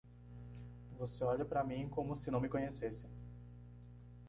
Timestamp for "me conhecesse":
2.41-3.05